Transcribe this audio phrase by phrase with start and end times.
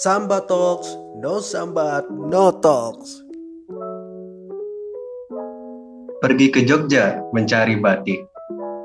[0.00, 0.88] Samba Talks,
[1.20, 3.20] no sambat, no talks.
[6.24, 8.24] Pergi ke Jogja mencari batik.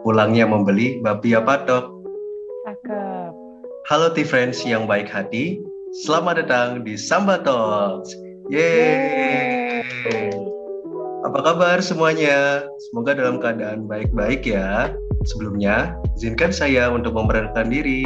[0.04, 1.88] Pulangnya membeli bapia patok.
[2.68, 3.32] Cakep.
[3.88, 5.64] Halo T-Friends yang baik hati.
[6.04, 8.12] Selamat datang di Samba Talks.
[8.52, 10.36] Yeay.
[11.24, 12.68] Apa kabar semuanya?
[12.92, 14.92] Semoga dalam keadaan baik-baik ya.
[15.24, 18.04] Sebelumnya, izinkan saya untuk memperkenalkan diri.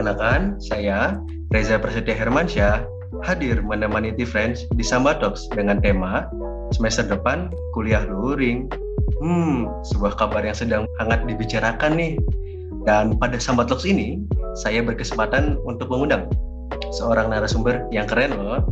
[0.00, 1.20] Perkenalkan, saya
[1.52, 2.88] Reza Prasetya Hermansyah,
[3.20, 6.24] hadir menemani T-Friends di Samba Talks dengan tema
[6.72, 8.64] semester depan kuliah luring.
[9.20, 12.16] Hmm, sebuah kabar yang sedang hangat dibicarakan nih.
[12.88, 14.24] Dan pada Samba Talks ini,
[14.56, 16.32] saya berkesempatan untuk mengundang
[16.96, 18.64] seorang narasumber yang keren loh.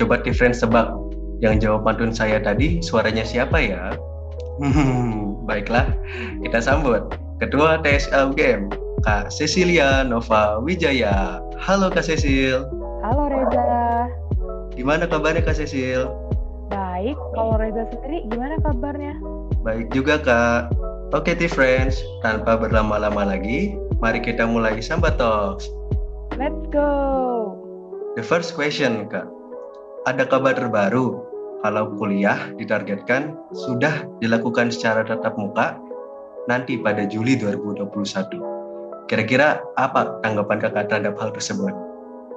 [0.00, 0.96] Coba T-Friends tebak
[1.44, 3.92] yang jawab pantun saya tadi suaranya siapa ya?
[4.64, 5.92] Hmm, baiklah,
[6.40, 7.04] kita sambut
[7.36, 11.40] Ketua TSL Game, Kak Cecilia Nova Wijaya.
[11.56, 12.68] Halo Kak Cecil.
[13.00, 13.64] Halo Reza.
[14.76, 16.04] Gimana kabarnya Kak Cecil?
[16.68, 19.16] Baik, kalau Reza sendiri gimana kabarnya?
[19.64, 20.76] Baik juga Kak.
[21.16, 25.66] Oke T-Friends, tanpa berlama-lama lagi, mari kita mulai Samba Talks.
[26.36, 27.56] Let's go.
[28.14, 29.26] The first question Kak,
[30.04, 31.24] ada kabar terbaru
[31.64, 35.76] kalau kuliah ditargetkan sudah dilakukan secara tatap muka
[36.48, 38.49] nanti pada Juli 2021.
[39.10, 41.74] Kira-kira apa tanggapan kakak terhadap hal tersebut?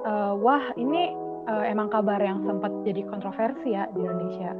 [0.02, 1.14] Uh, wah, ini
[1.46, 4.50] uh, emang kabar yang sempat jadi kontroversi ya di Indonesia.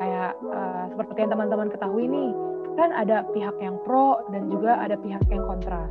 [0.00, 2.32] Kayak uh, seperti yang teman-teman ketahui nih,
[2.80, 5.84] kan ada pihak yang pro dan juga ada pihak yang kontra.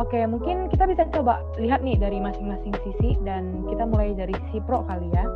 [0.00, 4.64] Oke, mungkin kita bisa coba lihat nih dari masing-masing sisi dan kita mulai dari sisi
[4.64, 5.28] pro kali ya.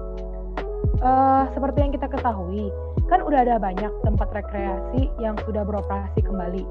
[1.05, 2.73] Uh, seperti yang kita ketahui,
[3.13, 6.65] kan udah ada banyak tempat rekreasi yang sudah beroperasi kembali,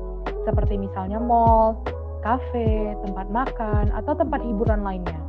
[0.49, 1.77] seperti misalnya mall,
[2.25, 5.21] kafe, tempat makan, atau tempat hiburan lainnya.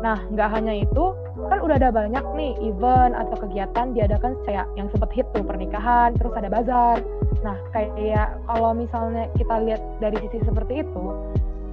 [0.00, 1.16] Nah, nggak hanya itu,
[1.50, 6.14] kan udah ada banyak nih event atau kegiatan diadakan kayak yang sempat hit tuh pernikahan,
[6.14, 7.02] terus ada bazar.
[7.42, 11.04] Nah, kayak kalau misalnya kita lihat dari sisi seperti itu,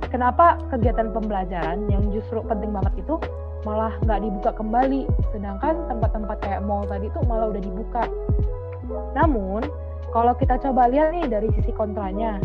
[0.10, 3.16] kenapa kegiatan pembelajaran yang justru penting banget itu
[3.62, 8.04] malah nggak dibuka kembali, sedangkan tempat-tempat kayak mall tadi tuh malah udah dibuka.
[9.14, 9.62] Namun,
[10.12, 12.42] kalau kita coba lihat nih dari sisi kontranya,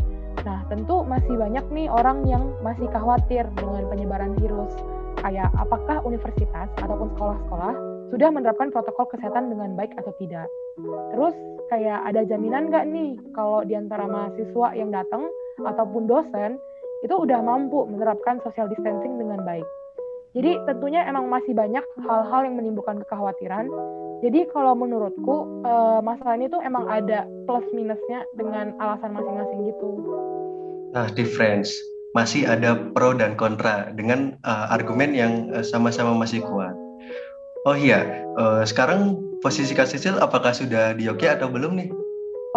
[0.46, 4.70] nah tentu masih banyak nih orang yang masih khawatir dengan penyebaran virus.
[5.18, 7.74] Kayak apakah universitas ataupun sekolah-sekolah
[8.14, 10.46] sudah menerapkan protokol kesehatan dengan baik atau tidak.
[11.10, 11.34] Terus
[11.66, 15.26] kayak ada jaminan nggak nih kalau di antara mahasiswa yang datang
[15.58, 16.62] ataupun dosen
[17.02, 19.66] itu udah mampu menerapkan social distancing dengan baik.
[20.36, 23.66] Jadi tentunya emang masih banyak hal-hal yang menimbulkan kekhawatiran.
[24.24, 29.88] Jadi kalau menurutku uh, masalah ini tuh emang ada plus minusnya dengan alasan masing-masing gitu.
[30.96, 31.76] Nah, difference
[32.16, 36.72] masih ada pro dan kontra dengan uh, argumen yang uh, sama-sama masih kuat.
[37.68, 41.90] Oh iya, uh, sekarang posisi Kak Sisil apakah sudah di Jogja atau belum nih?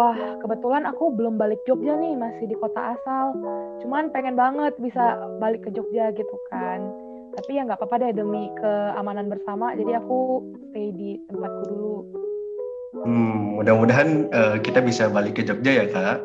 [0.00, 3.36] Wah, kebetulan aku belum balik Jogja nih, masih di kota asal.
[3.84, 8.50] Cuman pengen banget bisa balik ke Jogja gitu kan tapi ya nggak apa-apa deh demi
[8.58, 11.96] keamanan bersama jadi aku stay di tempatku dulu.
[13.06, 16.18] Hmm, mudah-mudahan uh, kita bisa balik ke Jogja ya kak.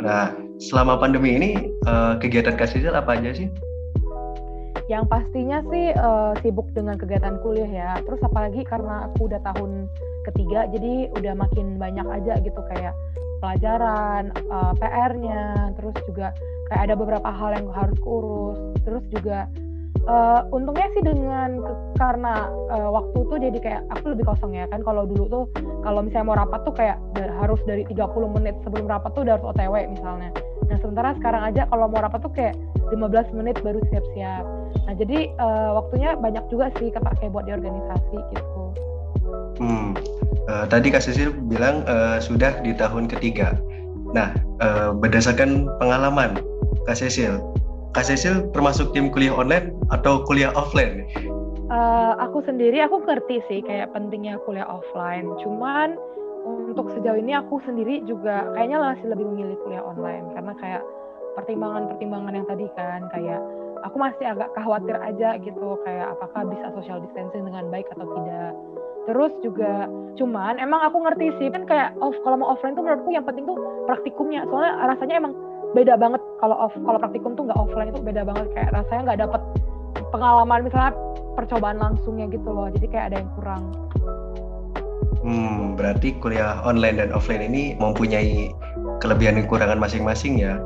[0.00, 1.50] Nah selama pandemi ini
[1.84, 3.52] uh, kegiatan Kak Sisil apa aja sih?
[4.88, 7.90] Yang pastinya sih uh, sibuk dengan kegiatan kuliah ya.
[8.02, 9.86] Terus apalagi karena aku udah tahun
[10.32, 12.94] ketiga jadi udah makin banyak aja gitu kayak
[13.42, 16.30] pelajaran uh, PR-nya terus juga
[16.70, 18.58] kayak ada beberapa hal yang harus kurus.
[18.80, 19.50] Terus juga
[20.08, 24.66] uh, untungnya sih dengan ke, karena uh, waktu tuh jadi kayak aku lebih kosong ya
[24.70, 24.82] kan.
[24.82, 25.44] Kalau dulu tuh
[25.82, 26.98] kalau misalnya mau rapat tuh kayak
[27.38, 30.30] harus dari 30 menit sebelum rapat tuh udah harus OTW misalnya.
[30.70, 32.54] Nah sementara sekarang aja kalau mau rapat tuh kayak
[32.90, 34.44] 15 menit baru siap-siap.
[34.88, 38.62] Nah jadi uh, waktunya banyak juga sih kepake buat di organisasi gitu.
[39.62, 39.94] Hmm.
[40.50, 43.54] Uh, tadi Kak Sisil bilang uh, sudah di tahun ketiga.
[44.12, 44.34] Nah
[45.02, 46.38] berdasarkan pengalaman
[46.86, 47.51] Kak Sisil
[47.92, 51.04] Kak Cecil termasuk tim kuliah online atau kuliah offline?
[51.68, 55.28] Uh, aku sendiri aku ngerti sih kayak pentingnya kuliah offline.
[55.44, 56.00] Cuman
[56.72, 60.82] untuk sejauh ini aku sendiri juga kayaknya masih lebih memilih kuliah online karena kayak
[61.36, 63.40] pertimbangan-pertimbangan yang tadi kan kayak
[63.84, 68.56] aku masih agak khawatir aja gitu kayak apakah bisa social distancing dengan baik atau tidak.
[69.04, 69.84] Terus juga
[70.16, 73.44] cuman emang aku ngerti sih kan kayak off kalau mau offline tuh menurutku yang penting
[73.44, 75.36] tuh praktikumnya soalnya rasanya emang
[75.72, 78.46] beda banget kalau off kalau praktikum tuh nggak offline itu beda banget.
[78.56, 79.42] Kayak rasanya nggak dapet
[80.12, 80.92] pengalaman misalnya
[81.34, 83.62] percobaan langsungnya gitu loh jadi kayak ada yang kurang.
[85.22, 88.52] Hmm berarti kuliah online dan offline ini mempunyai
[89.00, 90.60] kelebihan dan kekurangan masing-masing ya.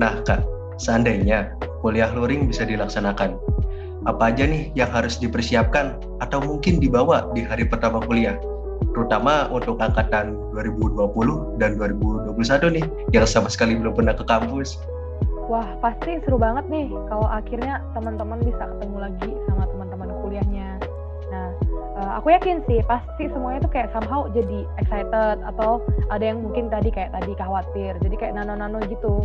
[0.00, 0.42] Nah kak
[0.82, 1.54] seandainya
[1.84, 3.38] kuliah luring bisa dilaksanakan,
[4.06, 8.34] apa aja nih yang harus dipersiapkan atau mungkin dibawa di hari pertama kuliah?
[8.94, 12.84] Terutama untuk angkatan 2020 dan 2021 nih,
[13.14, 14.78] yang sama sekali belum pernah ke kampus.
[15.48, 20.76] Wah, pasti seru banget nih kalau akhirnya teman-teman bisa ketemu lagi sama teman-teman kuliahnya.
[21.32, 21.48] Nah,
[21.96, 25.80] uh, aku yakin sih pasti semuanya tuh kayak somehow jadi excited atau
[26.12, 29.24] ada yang mungkin tadi kayak tadi khawatir, jadi kayak nano-nano gitu.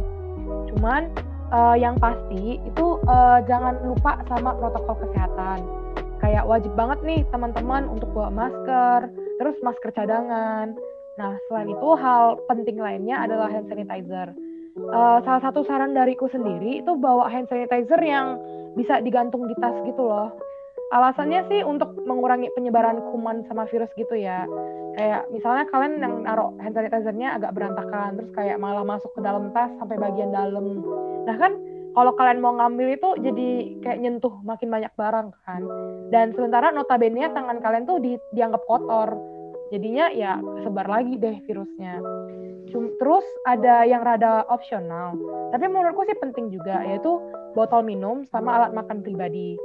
[0.71, 1.11] Cuman
[1.51, 5.59] uh, yang pasti itu uh, jangan lupa sama protokol kesehatan.
[6.23, 9.11] Kayak wajib banget nih teman-teman untuk bawa masker,
[9.43, 10.71] terus masker cadangan.
[11.19, 14.31] Nah, selain itu hal penting lainnya adalah hand sanitizer.
[14.73, 18.39] Uh, salah satu saran dariku sendiri itu bawa hand sanitizer yang
[18.79, 20.31] bisa digantung di tas gitu loh.
[20.95, 24.47] Alasannya sih untuk mengurangi penyebaran kuman sama virus gitu ya.
[24.95, 29.51] Kayak misalnya kalian yang naruh hand sanitizernya agak berantakan, terus kayak malah masuk ke dalam
[29.51, 30.81] tas sampai bagian dalam.
[31.27, 31.51] Nah kan
[31.93, 33.49] kalau kalian mau ngambil itu jadi
[33.85, 35.61] kayak nyentuh makin banyak barang kan.
[36.09, 39.13] Dan sementara notabene tangan kalian tuh di, dianggap kotor.
[39.73, 41.97] Jadinya ya sebar lagi deh virusnya.
[42.73, 45.17] Terus ada yang rada opsional,
[45.53, 47.21] tapi menurutku sih penting juga yaitu
[47.57, 49.57] botol minum sama alat makan pribadi.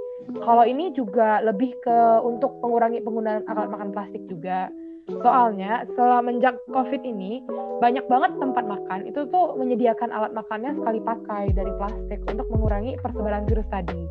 [0.45, 4.69] Kalau ini juga lebih ke untuk mengurangi penggunaan alat makan plastik juga
[5.09, 7.41] Soalnya semenjak COVID ini
[7.81, 13.01] banyak banget tempat makan itu tuh menyediakan alat makannya sekali pakai dari plastik untuk mengurangi
[13.01, 14.05] persebaran virus tadi.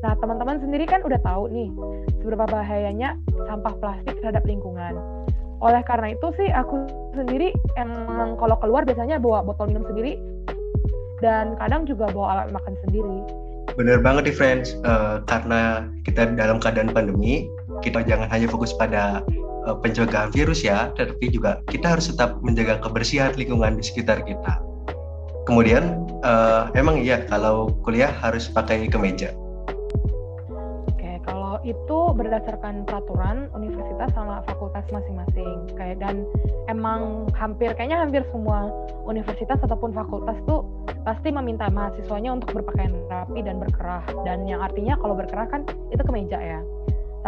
[0.00, 1.68] Nah, teman-teman sendiri kan udah tahu nih
[2.24, 4.96] seberapa bahayanya sampah plastik terhadap lingkungan.
[5.58, 6.86] Oleh karena itu sih aku
[7.18, 10.14] sendiri emang kalau keluar biasanya bawa botol minum sendiri
[11.18, 13.18] dan kadang juga bawa alat makan sendiri.
[13.74, 17.46] Bener banget nih friends, uh, karena kita dalam keadaan pandemi,
[17.82, 19.22] kita jangan hanya fokus pada
[19.66, 24.58] uh, pencegahan virus ya, tetapi juga kita harus tetap menjaga kebersihan lingkungan di sekitar kita.
[25.46, 29.30] Kemudian uh, emang iya kalau kuliah harus pakai kemeja.
[31.68, 35.68] Itu berdasarkan peraturan universitas sama fakultas masing-masing.
[35.76, 36.24] Kayak dan
[36.72, 38.72] emang hampir kayaknya hampir semua
[39.04, 40.64] universitas ataupun fakultas tuh
[41.04, 44.04] pasti meminta mahasiswanya untuk berpakaian rapi dan berkerah.
[44.24, 46.60] Dan yang artinya kalau berkerah kan itu kemeja ya.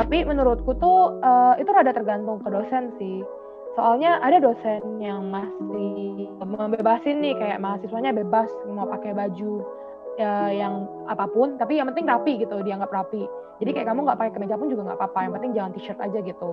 [0.01, 3.21] Tapi menurutku tuh uh, itu rada tergantung ke dosen sih.
[3.77, 9.63] Soalnya ada dosen yang masih membebasin nih kayak mahasiswanya bebas mau pakai baju
[10.19, 13.29] ya, yang apa pun, tapi yang penting rapi gitu, dianggap rapi.
[13.61, 16.19] Jadi kayak kamu nggak pakai kemeja pun juga nggak apa-apa, yang penting jangan t-shirt aja
[16.25, 16.51] gitu.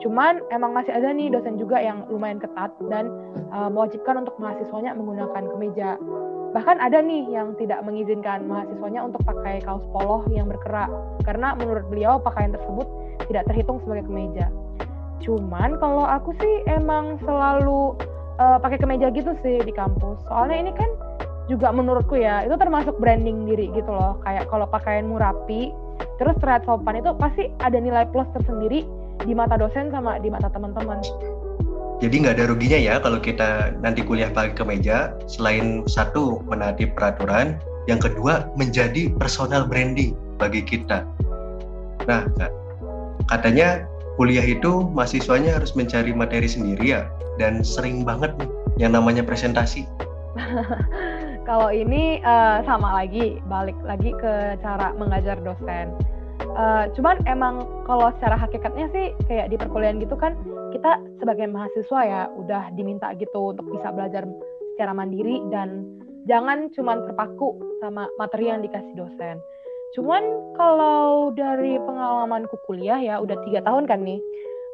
[0.00, 3.12] Cuman emang masih ada nih dosen juga yang lumayan ketat dan
[3.52, 6.00] uh, mewajibkan untuk mahasiswanya menggunakan kemeja.
[6.50, 10.88] Bahkan ada nih yang tidak mengizinkan mahasiswanya untuk pakai kaos polo yang berkerak
[11.22, 12.88] karena menurut beliau pakaian tersebut
[13.28, 14.48] tidak terhitung sebagai kemeja.
[15.20, 17.94] Cuman kalau aku sih emang selalu
[18.40, 20.16] uh, pakai kemeja gitu sih di kampus.
[20.26, 20.90] Soalnya ini kan
[21.50, 24.22] juga menurutku ya itu termasuk branding diri gitu loh.
[24.22, 25.74] Kayak kalau pakaianmu rapi,
[26.22, 28.86] terus terlihat sopan itu pasti ada nilai plus tersendiri
[29.26, 31.02] di mata dosen sama di mata teman-teman.
[32.00, 37.60] Jadi nggak ada ruginya ya kalau kita nanti kuliah pakai kemeja, selain satu menaati peraturan,
[37.90, 41.04] yang kedua menjadi personal branding bagi kita.
[42.08, 42.24] Nah,
[43.28, 43.84] katanya
[44.16, 47.04] kuliah itu mahasiswanya harus mencari materi sendiri ya,
[47.36, 48.48] dan sering banget nih
[48.80, 49.84] yang namanya presentasi.
[51.48, 55.92] kalau ini uh, sama lagi, balik lagi ke cara mengajar dosen
[56.50, 60.34] Uh, cuman emang kalau secara hakikatnya sih kayak di perkuliahan gitu kan
[60.74, 64.26] kita sebagai mahasiswa ya udah diminta gitu untuk bisa belajar
[64.74, 65.84] secara mandiri dan
[66.26, 69.36] jangan cuman terpaku sama materi yang dikasih dosen.
[69.94, 70.22] Cuman
[70.58, 74.18] kalau dari pengalamanku kuliah ya udah tiga tahun kan nih,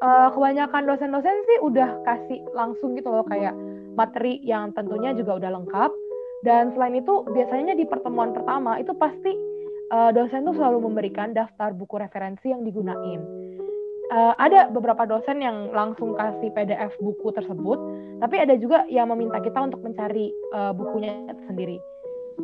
[0.01, 3.57] uh, kebanyakan dosen-dosen sih udah kasih langsung gitu loh kayak
[3.97, 5.91] materi yang tentunya juga udah lengkap.
[6.45, 9.33] Dan selain itu biasanya di pertemuan pertama itu pasti
[9.93, 13.23] uh, dosen tuh selalu memberikan daftar buku referensi yang digunain.
[14.07, 17.79] Uh, ada beberapa dosen yang langsung kasih PDF buku tersebut,
[18.23, 21.83] tapi ada juga yang meminta kita untuk mencari uh, bukunya sendiri.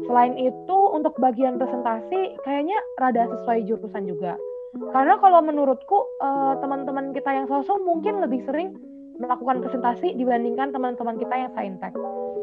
[0.09, 4.35] Selain itu, untuk bagian presentasi kayaknya rada sesuai jurusan juga.
[4.73, 8.73] Karena kalau menurutku uh, teman-teman kita yang sosok mungkin lebih sering
[9.21, 11.93] melakukan presentasi dibandingkan teman-teman kita yang saintek.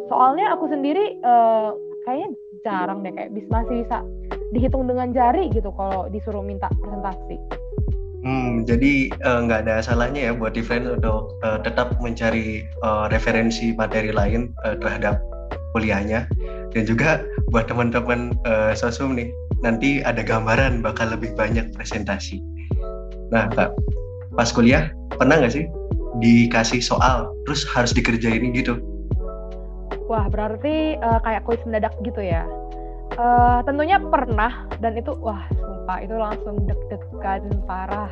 [0.09, 1.71] Soalnya aku sendiri uh,
[2.03, 2.29] kayaknya
[2.65, 4.01] jarang deh kayak masih bisa
[4.51, 7.37] dihitung dengan jari gitu kalau disuruh minta presentasi.
[8.19, 13.07] Hmm, jadi eh, nggak uh, ada salahnya ya buat different untuk uh, tetap mencari uh,
[13.07, 15.23] referensi materi lain uh, terhadap
[15.71, 16.27] kuliahnya
[16.75, 17.23] dan juga
[17.55, 19.31] buat teman-teman uh, sosum nih
[19.63, 22.43] nanti ada gambaran bakal lebih banyak presentasi.
[23.31, 23.71] Nah kak,
[24.35, 25.65] pas kuliah pernah nggak sih
[26.19, 28.83] dikasih soal terus harus dikerjain gitu?
[30.09, 32.49] Wah berarti uh, kayak kuis mendadak gitu ya?
[33.13, 38.09] Uh, tentunya pernah dan itu wah sumpah itu langsung deg-degan parah.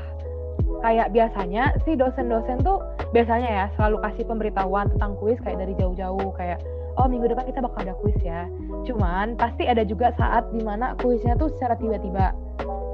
[0.85, 2.85] Kayak biasanya sih dosen-dosen tuh
[3.17, 6.61] biasanya ya selalu kasih pemberitahuan tentang kuis kayak dari jauh-jauh kayak
[7.01, 8.45] oh minggu depan kita bakal ada kuis ya.
[8.85, 12.29] Cuman pasti ada juga saat di mana kuisnya tuh secara tiba-tiba.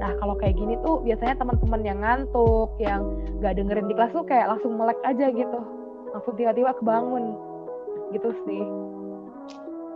[0.00, 3.04] Nah kalau kayak gini tuh biasanya teman-teman yang ngantuk, yang
[3.40, 5.60] nggak dengerin di kelas tuh kayak langsung melek aja gitu,
[6.12, 7.36] langsung tiba-tiba kebangun
[8.12, 8.64] gitu sih.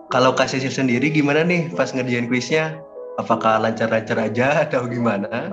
[0.08, 2.80] Kalau kasih sendiri gimana nih pas ngerjain kuisnya?
[3.20, 5.52] Apakah lancar-lancar aja atau gimana?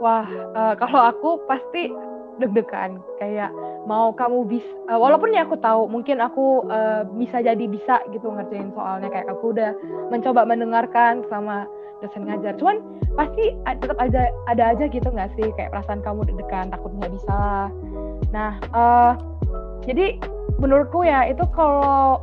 [0.00, 1.88] Wah, uh, kalau aku pasti
[2.36, 3.00] deg-degan.
[3.16, 3.48] Kayak
[3.88, 8.28] mau kamu bisa uh, walaupun ya aku tahu mungkin aku uh, bisa jadi bisa gitu
[8.28, 9.08] ngerjain soalnya.
[9.08, 9.72] Kayak aku udah
[10.12, 11.64] mencoba mendengarkan sama
[12.04, 12.60] dosen ngajar.
[12.60, 12.84] Cuman
[13.16, 15.48] pasti tetap aja ada aja gitu nggak sih?
[15.56, 17.72] Kayak perasaan kamu deg-degan takut nggak bisa.
[18.28, 19.16] Nah uh,
[19.88, 20.20] jadi
[20.60, 22.20] menurutku ya itu kalau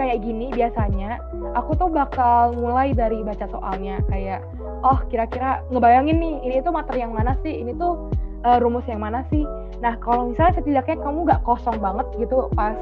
[0.00, 1.20] kayak gini biasanya
[1.52, 4.00] aku tuh bakal mulai dari baca soalnya.
[4.08, 4.40] Kayak
[4.80, 7.60] oh kira-kira ngebayangin nih ini tuh materi yang mana sih?
[7.60, 8.08] Ini tuh
[8.48, 9.44] uh, rumus yang mana sih?
[9.84, 12.72] Nah kalau misalnya setidaknya kamu nggak kosong banget gitu pas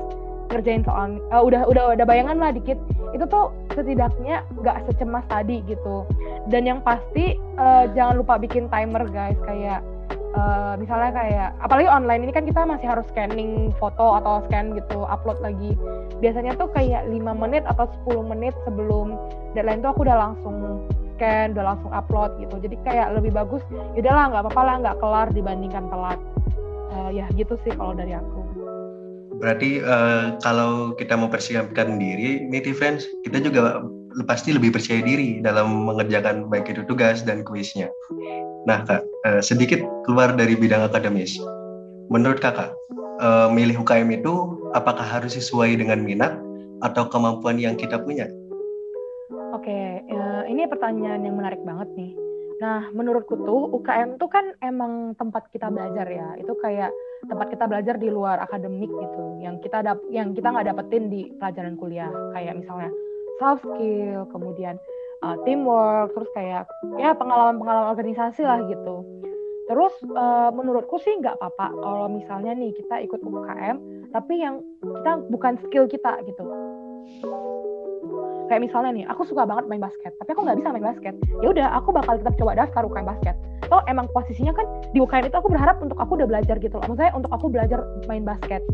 [0.48, 2.80] ngerjain soal uh, udah udah udah bayangan lah dikit
[3.12, 6.06] itu tuh setidaknya nggak secemas tadi gitu.
[6.48, 9.36] Dan yang pasti uh, jangan lupa bikin timer guys.
[9.42, 9.82] Kayak
[10.38, 15.02] uh, misalnya kayak apalagi online ini kan kita masih harus scanning foto atau scan gitu
[15.04, 15.74] upload lagi.
[16.22, 19.18] Biasanya tuh kayak 5 menit atau 10 menit sebelum
[19.58, 20.86] deadline tuh aku udah langsung
[21.18, 22.56] scan udah langsung upload gitu.
[22.62, 23.62] Jadi kayak lebih bagus
[23.94, 26.20] ya udahlah nggak apa-apa lah nggak kelar dibandingkan telat.
[26.88, 28.40] Uh, ya gitu sih kalau dari aku.
[29.38, 33.86] Berarti uh, kalau kita mau persiapkan diri nih friends kita juga
[34.26, 37.92] pasti lebih percaya diri dalam mengerjakan baik itu tugas dan kuisnya
[38.68, 41.40] Nah, Kak, uh, sedikit keluar dari bidang akademis.
[42.12, 42.76] Menurut Kakak,
[43.16, 46.36] uh, milih UKM itu apakah harus sesuai dengan minat
[46.84, 48.28] atau kemampuan yang kita punya?
[49.56, 52.12] Oke, uh, ini pertanyaan yang menarik banget nih.
[52.58, 56.36] Nah, menurutku tuh UKM tuh kan emang tempat kita belajar ya.
[56.36, 56.92] Itu kayak
[57.24, 61.30] tempat kita belajar di luar akademik gitu, yang kita dap yang kita nggak dapetin di
[61.38, 62.10] pelajaran kuliah.
[62.34, 62.90] Kayak misalnya
[63.38, 64.76] soft skill, kemudian
[65.22, 66.64] uh, teamwork terus kayak
[66.98, 69.02] ya pengalaman-pengalaman organisasi lah gitu.
[69.68, 73.76] Terus uh, menurutku sih nggak apa-apa kalau misalnya nih kita ikut UKM
[74.16, 76.44] tapi yang kita bukan skill kita gitu.
[78.48, 81.14] Kayak misalnya nih aku suka banget main basket tapi aku nggak bisa main basket.
[81.44, 83.36] Ya udah aku bakal tetap coba daftar UKM basket.
[83.68, 84.64] Toh emang posisinya kan
[84.96, 86.88] di UKM itu aku berharap untuk aku udah belajar gitu loh.
[86.88, 88.64] Maksudnya untuk aku belajar main basket.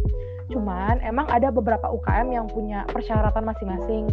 [0.47, 4.07] Cuman emang ada beberapa UKM yang punya persyaratan masing-masing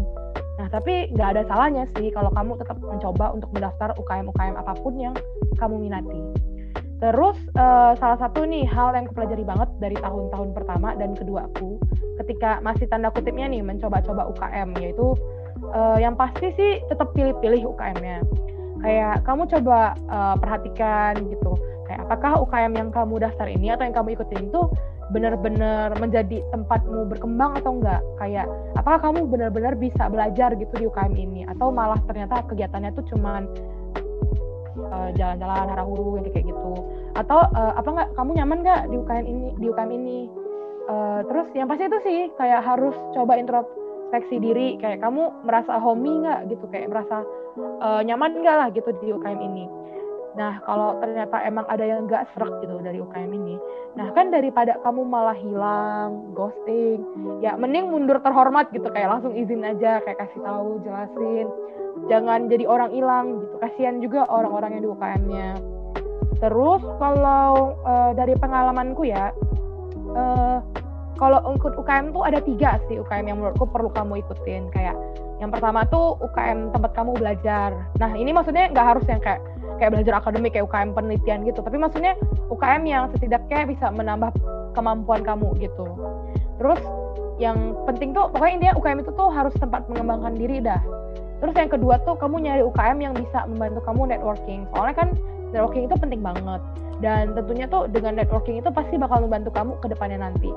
[0.62, 4.94] Nah, tapi nggak ada salahnya sih kalau kamu tetap mencoba untuk mendaftar UKM-UKM apa pun
[4.94, 5.18] yang
[5.58, 6.22] kamu minati.
[7.02, 11.82] Terus uh, salah satu nih hal yang kupelajari banget dari tahun-tahun pertama dan kedua aku
[12.22, 15.18] ketika masih tanda kutipnya nih mencoba-coba UKM yaitu
[15.74, 18.22] uh, yang pasti sih tetap pilih-pilih UKM-nya.
[18.86, 21.58] Kayak kamu coba uh, perhatikan gitu,
[21.90, 24.62] kayak apakah UKM yang kamu daftar ini atau yang kamu ikutin itu
[25.12, 28.02] benar-benar menjadi tempatmu berkembang atau enggak?
[28.18, 28.48] Kayak
[28.80, 31.42] apakah kamu benar-benar bisa belajar gitu di UKM ini?
[31.46, 33.46] Atau malah ternyata kegiatannya tuh cuman
[34.90, 36.72] uh, jalan-jalan huru yang kayak gitu?
[37.14, 40.20] Atau uh, apa enggak kamu nyaman enggak di UKM ini di UKM ini?
[40.90, 44.80] Uh, terus yang pasti itu sih kayak harus coba introspeksi diri.
[44.80, 46.66] Kayak kamu merasa homey enggak gitu?
[46.72, 47.28] Kayak merasa
[47.84, 49.66] uh, nyaman enggak lah gitu di UKM ini
[50.32, 53.60] Nah, kalau ternyata emang ada yang nggak serak gitu dari UKM ini,
[54.00, 57.04] nah kan daripada kamu malah hilang, ghosting,
[57.44, 61.48] ya mending mundur terhormat gitu, kayak langsung izin aja, kayak kasih tahu, jelasin,
[62.08, 63.56] jangan jadi orang hilang gitu.
[63.60, 65.50] Kasihan juga orang-orang yang di UKM-nya.
[66.40, 69.36] Terus kalau uh, dari pengalamanku ya,
[70.16, 70.64] uh,
[71.20, 74.96] kalau ikut UKM tuh ada tiga sih UKM yang menurutku perlu kamu ikutin, kayak
[75.42, 77.74] yang pertama tuh UKM tempat kamu belajar.
[77.98, 79.42] Nah ini maksudnya nggak harus yang kayak
[79.82, 81.66] kayak belajar akademik kayak UKM penelitian gitu.
[81.66, 82.14] Tapi maksudnya
[82.54, 84.30] UKM yang setidaknya bisa menambah
[84.78, 85.98] kemampuan kamu gitu.
[86.62, 86.78] Terus
[87.42, 90.78] yang penting tuh pokoknya intinya UKM itu tuh harus tempat mengembangkan diri dah.
[91.42, 94.70] Terus yang kedua tuh kamu nyari UKM yang bisa membantu kamu networking.
[94.70, 95.10] Soalnya kan
[95.50, 96.62] networking itu penting banget.
[97.02, 100.54] Dan tentunya tuh dengan networking itu pasti bakal membantu kamu ke depannya nanti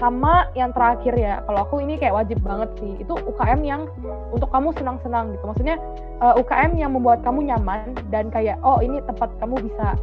[0.00, 3.84] sama yang terakhir ya kalau aku ini kayak wajib banget sih itu UKM yang
[4.32, 5.44] untuk kamu senang-senang gitu.
[5.44, 5.76] Maksudnya
[6.24, 9.98] uh, eh, UKM yang membuat kamu nyaman dan kayak oh ini tempat kamu bisa.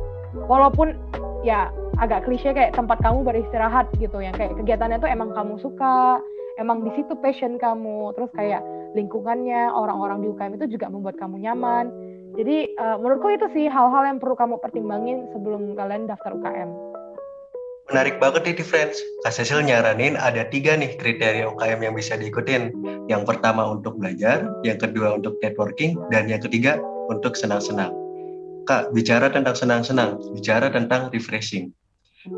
[0.45, 0.93] Walaupun
[1.41, 6.21] ya agak klise kayak tempat kamu beristirahat gitu yang kayak kegiatannya tuh emang kamu suka
[6.61, 8.13] emang di situ passion kamu.
[8.13, 8.61] Terus kayak
[8.93, 11.89] lingkungannya orang-orang di UKM itu juga membuat kamu nyaman.
[12.37, 16.98] Jadi uh, menurutku itu sih hal-hal yang perlu kamu pertimbangin sebelum kalian daftar UKM
[17.89, 19.01] menarik banget nih friends.
[19.25, 22.71] Kak Cecil nyaranin ada tiga nih kriteria UKM yang bisa diikutin.
[23.09, 26.77] Yang pertama untuk belajar, yang kedua untuk networking, dan yang ketiga
[27.09, 27.89] untuk senang-senang.
[28.69, 31.73] Kak, bicara tentang senang-senang, bicara tentang refreshing.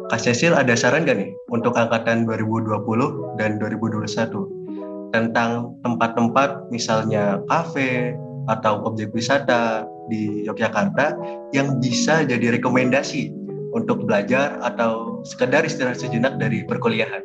[0.08, 8.16] Kak Cecil ada saran gak nih untuk angkatan 2020 dan 2021 tentang tempat-tempat misalnya kafe
[8.48, 11.14] atau objek wisata di Yogyakarta
[11.52, 13.34] yang bisa jadi rekomendasi
[13.72, 17.24] untuk belajar atau sekedar istirahat sejenak dari perkuliahan?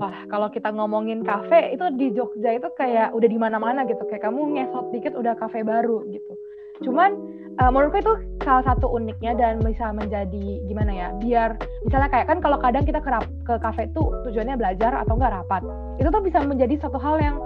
[0.00, 4.02] Wah, kalau kita ngomongin kafe itu di Jogja itu kayak udah di mana-mana gitu.
[4.10, 6.34] Kayak kamu ngesot dikit udah kafe baru gitu.
[6.82, 7.14] Cuman
[7.62, 11.08] uh, menurutku itu salah satu uniknya dan bisa menjadi gimana ya?
[11.22, 11.54] Biar
[11.86, 13.10] misalnya kayak kan kalau kadang kita ke,
[13.46, 15.62] ke kafe itu tujuannya belajar atau enggak rapat.
[16.02, 17.36] Itu tuh bisa menjadi satu hal yang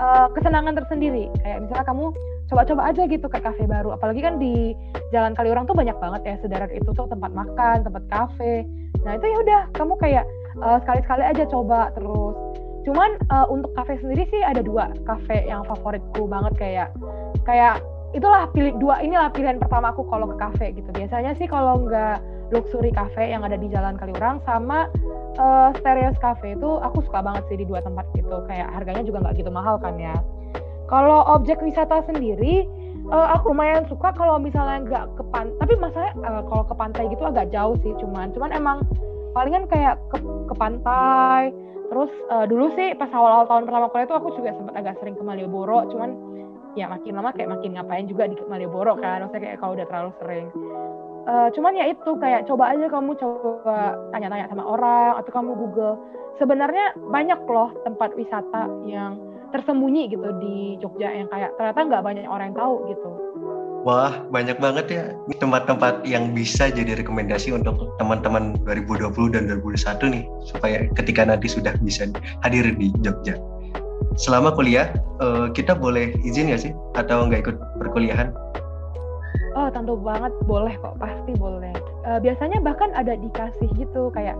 [0.00, 1.28] uh, kesenangan tersendiri.
[1.44, 2.06] Kayak misalnya kamu
[2.48, 3.94] coba-coba aja gitu ke kafe baru.
[3.94, 4.72] Apalagi kan di
[5.12, 8.64] Jalan Kaliurang tuh banyak banget ya sederet itu tuh tempat makan tempat kafe.
[9.04, 10.24] Nah itu ya udah kamu kayak
[10.64, 12.36] uh, sekali-sekali aja coba terus.
[12.88, 16.88] Cuman uh, untuk kafe sendiri sih ada dua kafe yang favoritku banget kayak
[17.44, 17.84] kayak
[18.16, 20.88] itulah pilih dua inilah pilihan pertama aku kalau ke kafe gitu.
[20.96, 24.88] Biasanya sih kalau nggak luxury cafe yang ada di Jalan Kaliurang sama
[25.36, 28.40] uh, Stereos Cafe itu aku suka banget sih di dua tempat gitu.
[28.48, 30.16] Kayak harganya juga nggak gitu mahal kan ya
[30.88, 32.64] kalau objek wisata sendiri,
[33.12, 35.56] uh, aku lumayan suka kalau misalnya nggak ke pantai.
[35.60, 38.78] Tapi masalahnya uh, kalau ke pantai gitu agak jauh sih, cuman, cuman emang
[39.36, 41.52] palingan kayak ke, ke pantai.
[41.88, 45.16] Terus uh, dulu sih pas awal-awal tahun pertama kuliah itu aku juga sempat agak sering
[45.16, 46.10] ke Malioboro, cuman
[46.76, 50.10] ya makin lama kayak makin ngapain juga di Malioboro kan, maksudnya kayak kalau udah terlalu
[50.20, 50.46] sering.
[51.28, 56.00] Uh, cuman ya itu kayak coba aja kamu coba tanya-tanya sama orang atau kamu Google.
[56.40, 59.20] Sebenarnya banyak loh tempat wisata yang
[59.54, 63.10] tersembunyi gitu di Jogja yang kayak ternyata nggak banyak orang yang tahu gitu.
[63.86, 65.04] Wah, banyak banget ya
[65.38, 71.72] tempat-tempat yang bisa jadi rekomendasi untuk teman-teman 2020 dan 2021 nih, supaya ketika nanti sudah
[71.80, 72.10] bisa
[72.42, 73.38] hadir di Jogja.
[74.18, 74.90] Selama kuliah,
[75.22, 76.74] eh, kita boleh izin ya sih?
[76.98, 78.34] Atau nggak ikut perkuliahan?
[79.58, 81.74] Oh, tentu banget boleh kok, pasti boleh.
[82.06, 84.38] Uh, biasanya bahkan ada dikasih gitu, kayak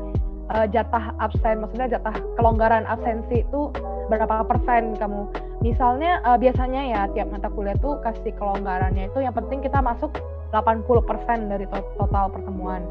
[0.52, 3.72] uh, jatah absen, maksudnya jatah kelonggaran absensi itu
[4.08, 5.28] berapa persen kamu.
[5.60, 10.14] Misalnya uh, biasanya ya tiap mata kuliah tuh kasih kelonggarannya itu yang penting kita masuk
[10.54, 12.82] 80% dari to total pertemuan.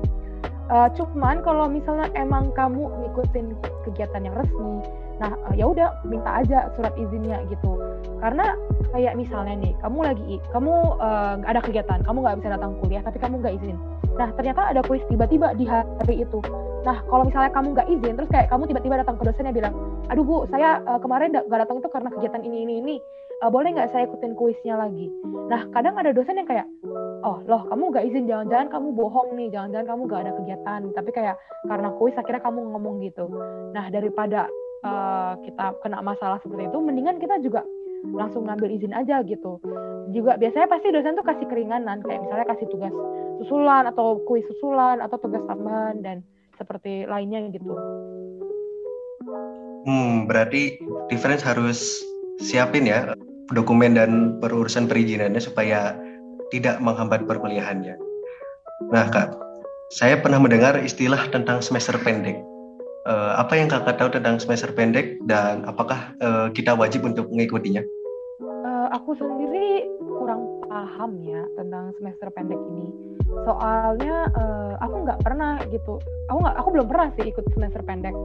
[0.67, 3.55] Uh, cuman kalau misalnya emang kamu ngikutin
[3.87, 4.83] kegiatan yang resmi,
[5.15, 7.79] nah uh, ya udah minta aja surat izinnya gitu.
[8.19, 8.51] Karena
[8.91, 13.15] kayak misalnya nih, kamu lagi kamu uh, ada kegiatan, kamu nggak bisa datang kuliah, tapi
[13.15, 13.79] kamu nggak izin.
[14.19, 16.43] Nah ternyata ada kuis tiba-tiba di hari itu.
[16.87, 19.75] Nah, kalau misalnya kamu nggak izin, terus kayak kamu tiba-tiba datang ke dosennya bilang,
[20.07, 22.95] aduh bu, saya uh, kemarin nggak datang itu karena kegiatan ini ini ini,
[23.43, 25.11] uh, boleh nggak saya ikutin kuisnya lagi?
[25.51, 26.63] Nah, kadang ada dosen yang kayak,
[27.27, 31.09] oh loh, kamu nggak izin, jangan-jangan kamu bohong nih, jangan-jangan kamu nggak ada kegiatan, tapi
[31.11, 31.35] kayak
[31.67, 33.25] karena kuis akhirnya kamu ngomong gitu.
[33.75, 34.47] Nah, daripada
[34.87, 37.67] uh, kita kena masalah seperti itu, mendingan kita juga
[38.15, 39.59] langsung ngambil izin aja gitu.
[40.15, 42.95] Juga biasanya pasti dosen tuh kasih keringanan, kayak misalnya kasih tugas
[43.43, 46.23] susulan atau kuis susulan atau tugas tambahan dan
[46.57, 47.71] seperti lainnya gitu.
[49.87, 50.75] Hmm, berarti
[51.07, 52.03] difference harus
[52.43, 53.15] siapin ya
[53.55, 55.95] dokumen dan perurusan perizinannya supaya
[56.51, 57.95] tidak menghambat perkuliahannya.
[58.91, 59.35] Nah, Kak,
[59.95, 62.35] saya pernah mendengar istilah tentang semester pendek.
[63.07, 67.79] Uh, apa yang kakak tahu tentang semester pendek dan apakah uh, kita wajib untuk mengikutinya?
[68.87, 72.87] Uh, aku sendiri kurang paham ya tentang semester pendek ini.
[73.43, 75.99] Soalnya uh, aku nggak pernah gitu.
[76.31, 78.15] Aku nggak aku belum pernah sih ikut semester pendek.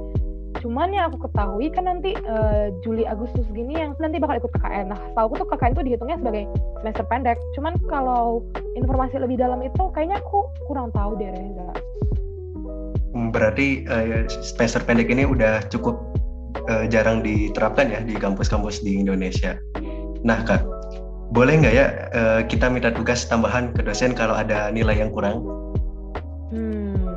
[0.63, 4.95] Cuman ya aku ketahui kan nanti uh, Juli Agustus gini yang nanti bakal ikut KKN
[4.95, 6.45] nah tahu aku tuh KKN tuh dihitungnya sebagai
[6.79, 7.39] semester pendek.
[7.59, 8.47] Cuman kalau
[8.79, 11.69] informasi lebih dalam itu kayaknya aku kurang tahu deh Reza.
[13.19, 15.99] Hmm, berarti uh, semester pendek ini udah cukup
[16.71, 19.59] uh, jarang diterapkan ya di kampus-kampus di Indonesia
[20.23, 20.63] nah kak
[21.33, 25.41] boleh nggak ya uh, kita minta tugas tambahan ke dosen kalau ada nilai yang kurang?
[26.53, 27.09] Hmm,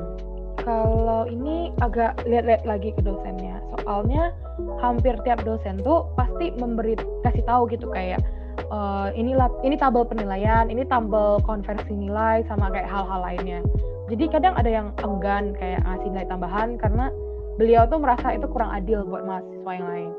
[0.63, 3.59] kalau ini agak lihat-lihat lagi ke dosennya.
[3.83, 4.31] Soalnya
[4.79, 6.95] hampir tiap dosen tuh pasti memberi
[7.27, 8.23] kasih tahu gitu kayak
[8.71, 13.59] uh, inilah ini tabel penilaian, ini tabel konversi nilai sama kayak hal-hal lainnya.
[14.07, 17.11] Jadi kadang ada yang enggan kayak ngasih nilai tambahan karena
[17.59, 20.11] beliau tuh merasa itu kurang adil buat mahasiswa yang lain.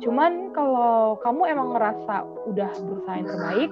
[0.00, 3.70] Cuman kalau kamu emang ngerasa udah berusaha yang terbaik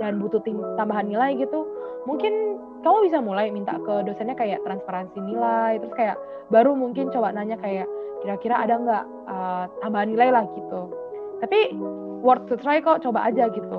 [0.00, 0.40] dan butuh
[0.80, 1.68] tambahan nilai gitu,
[2.08, 6.16] mungkin kamu bisa mulai minta ke dosennya kayak transparansi nilai, terus kayak
[6.48, 7.84] baru mungkin coba nanya kayak
[8.24, 10.88] kira-kira ada nggak uh, tambahan nilai lah gitu.
[11.44, 11.76] Tapi
[12.24, 13.78] worth to try kok, coba aja gitu.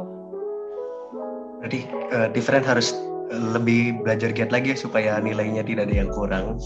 [1.66, 1.80] Jadi
[2.14, 2.94] uh, different harus
[3.30, 6.58] lebih belajar giat lagi ya supaya nilainya tidak ada yang kurang.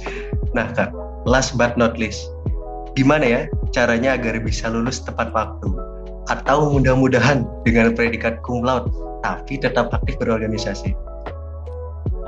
[0.55, 0.93] Nah kak,
[1.27, 2.29] last but not least,
[2.93, 3.41] gimana ya
[3.73, 5.73] caranya agar bisa lulus tepat waktu?
[6.31, 8.87] Atau mudah-mudahan dengan predikat cum laude,
[9.25, 10.95] tapi tetap aktif berorganisasi?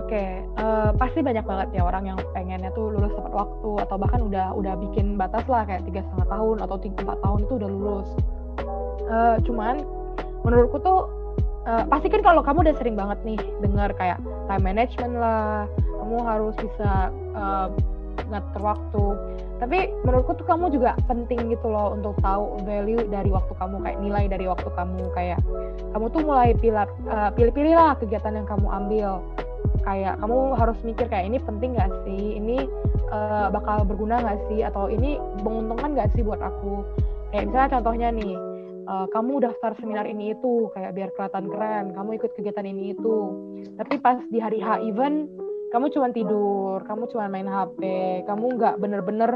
[0.06, 4.22] Oke, uh, pasti banyak banget ya orang yang pengennya tuh lulus tepat waktu atau bahkan
[4.22, 7.70] udah udah bikin batas lah kayak tiga setengah tahun atau tiga empat tahun itu udah
[7.70, 8.10] lulus.
[9.06, 9.82] Uh, cuman
[10.46, 11.10] menurutku tuh
[11.66, 16.18] uh, pasti kan kalau kamu udah sering banget nih dengar kayak time management lah, kamu
[16.22, 17.68] harus bisa uh,
[18.30, 19.06] ngatur waktu.
[19.56, 23.98] Tapi menurutku tuh kamu juga penting gitu loh untuk tahu value dari waktu kamu kayak
[24.04, 25.40] nilai dari waktu kamu kayak
[25.96, 29.24] kamu tuh mulai pilih uh, pilih-pilih lah kegiatan yang kamu ambil.
[29.86, 32.58] Kayak kamu harus mikir kayak ini penting gak sih, ini
[33.14, 36.82] uh, bakal berguna gak sih, atau ini menguntungkan gak sih buat aku.
[37.30, 38.34] Kayak misalnya contohnya nih,
[38.90, 43.16] uh, kamu daftar seminar ini itu kayak biar kelihatan keren kamu ikut kegiatan ini itu
[43.76, 45.30] tapi pas di hari H event
[45.76, 47.82] kamu cuma tidur kamu cuma main HP
[48.24, 49.36] kamu nggak bener-bener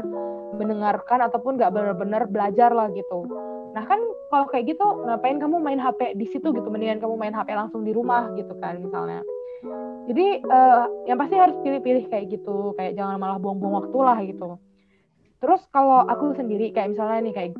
[0.56, 3.28] mendengarkan ataupun nggak bener-bener belajar lah gitu.
[3.76, 4.00] Nah kan
[4.32, 6.68] kalau kayak gitu ngapain kamu main HP di situ gitu?
[6.72, 9.20] Mendingan kamu main HP langsung di rumah gitu kan misalnya.
[10.08, 14.56] Jadi uh, yang pasti harus pilih-pilih kayak gitu kayak jangan malah buang-buang waktu lah gitu.
[15.40, 17.50] Terus kalau aku sendiri kayak misalnya nih kayak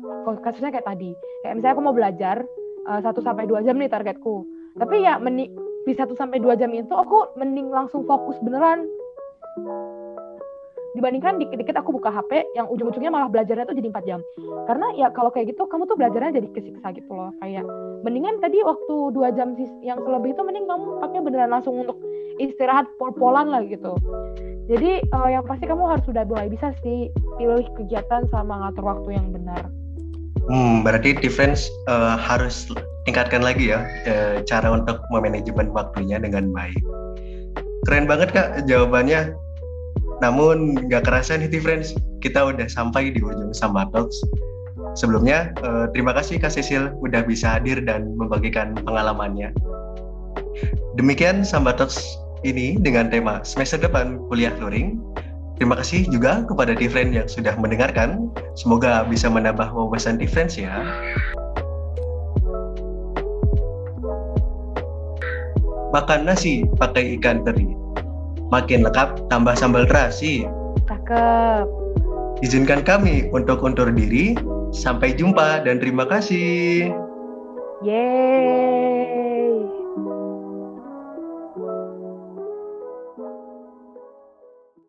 [0.45, 1.13] kasusnya kayak tadi,
[1.45, 2.37] kayak misalnya aku mau belajar
[2.89, 4.45] uh, sampai dua jam nih targetku.
[4.77, 5.49] Tapi ya meni
[5.85, 8.85] di satu sampai dua jam itu aku mending langsung fokus beneran.
[10.91, 14.19] Dibandingkan dikit-dikit aku buka HP yang ujung-ujungnya malah belajarnya tuh jadi 4 jam.
[14.67, 17.31] Karena ya kalau kayak gitu kamu tuh belajarnya jadi kesiksa gitu loh.
[17.39, 17.63] Kayak
[18.03, 21.95] mendingan tadi waktu dua jam yang selebih itu mending kamu pakai beneran langsung untuk
[22.43, 23.95] istirahat pol-polan lah gitu.
[24.67, 27.07] Jadi uh, yang pasti kamu harus sudah mulai bisa sih
[27.39, 29.80] pilih kegiatan sama ngatur waktu yang benar
[30.49, 32.69] Hmm, berarti defense uh, harus
[33.05, 36.81] tingkatkan lagi ya uh, cara untuk memanajemen waktunya dengan baik.
[37.85, 39.33] Keren banget kak jawabannya.
[40.21, 44.21] Namun nggak kerasa nih friends, kita udah sampai di ujung Samba Talks.
[44.93, 49.49] Sebelumnya, uh, terima kasih Kak Cecil udah bisa hadir dan membagikan pengalamannya.
[50.93, 51.97] Demikian Samba Talks
[52.45, 55.01] ini dengan tema semester depan kuliah luring.
[55.61, 58.33] Terima kasih juga kepada Different yang sudah mendengarkan.
[58.57, 60.73] Semoga bisa menambah wawasan Different ya.
[65.93, 67.77] Makan nasi pakai ikan teri
[68.49, 70.49] Makin lengkap tambah sambal terasi.
[70.89, 71.69] Cakep.
[72.41, 74.33] Izinkan kami untuk undur diri.
[74.73, 76.89] Sampai jumpa dan terima kasih.
[77.85, 79.00] Yeay.